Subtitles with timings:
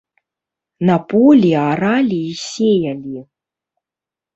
[0.91, 3.19] На полі аралі і сеялі.